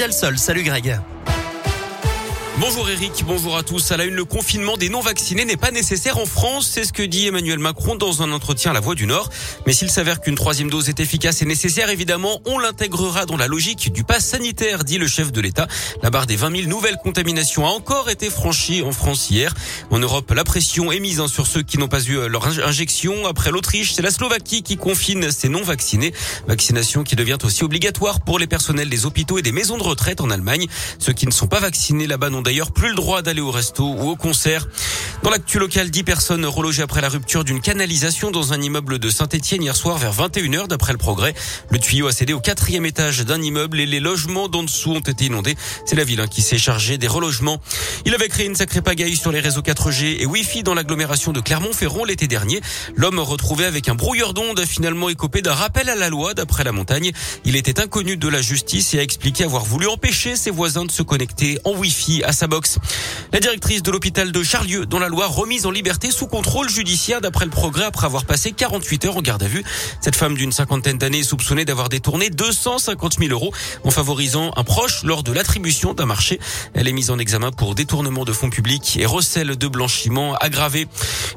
[0.00, 1.00] Salut Greg.
[2.60, 3.92] Bonjour Eric, bonjour à tous.
[3.92, 6.68] À la une, le confinement des non-vaccinés n'est pas nécessaire en France.
[6.68, 9.30] C'est ce que dit Emmanuel Macron dans un entretien à la Voix du Nord.
[9.64, 13.46] Mais s'il s'avère qu'une troisième dose est efficace et nécessaire, évidemment, on l'intégrera dans la
[13.46, 15.68] logique du pass sanitaire, dit le chef de l'État.
[16.02, 19.54] La barre des 20 000 nouvelles contaminations a encore été franchie en France hier.
[19.92, 23.28] En Europe, la pression est mise hein, sur ceux qui n'ont pas eu leur injection.
[23.28, 26.12] Après l'Autriche, c'est la Slovaquie qui confine ses non-vaccinés.
[26.48, 30.20] Vaccination qui devient aussi obligatoire pour les personnels des hôpitaux et des maisons de retraite
[30.20, 30.66] en Allemagne.
[30.98, 33.84] Ceux qui ne sont pas vaccinés là-bas n'ont d'ailleurs plus le droit d'aller au resto
[33.84, 34.66] ou au concert.
[35.22, 39.10] Dans l'actu local, 10 personnes relogées après la rupture d'une canalisation dans un immeuble de
[39.10, 41.34] Saint-Etienne hier soir vers 21h d'après le progrès.
[41.70, 45.00] Le tuyau a cédé au quatrième étage d'un immeuble et les logements d'en dessous ont
[45.00, 45.56] été inondés.
[45.84, 47.60] C'est la ville hein, qui s'est chargée des relogements.
[48.06, 51.40] Il avait créé une sacrée pagaille sur les réseaux 4G et Wi-Fi dans l'agglomération de
[51.40, 52.62] Clermont-Ferrand l'été dernier.
[52.94, 56.64] L'homme retrouvé avec un brouilleur d'ondes a finalement écopé d'un rappel à la loi d'après
[56.64, 57.12] la montagne.
[57.44, 60.92] Il était inconnu de la justice et a expliqué avoir voulu empêcher ses voisins de
[60.92, 62.78] se connecter en Wi-Fi à sa box.
[63.32, 67.20] La directrice de l'hôpital de Charlieu, dont la loi remise en liberté sous contrôle judiciaire
[67.20, 69.64] d'après le progrès après avoir passé 48 heures en garde à vue.
[70.00, 74.62] Cette femme d'une cinquantaine d'années est soupçonnée d'avoir détourné 250 000 euros en favorisant un
[74.62, 76.38] proche lors de l'attribution d'un marché.
[76.74, 80.86] Elle est mise en examen pour détournement de fonds publics et recel de blanchiment aggravé.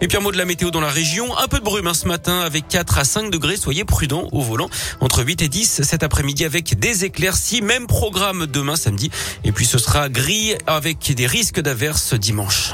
[0.02, 1.36] Et puis un mot de la météo dans la région.
[1.40, 3.58] Un peu de brume hein, ce matin avec 4 à 5 degrés.
[3.58, 4.70] Soyez prudents au volant.
[5.00, 7.64] Entre 8 et 10 cet après-midi avec des éclaircies.
[7.64, 9.10] Même programme demain samedi.
[9.44, 10.54] Et puis ce sera gris
[11.16, 12.74] des risques d'averses dimanche.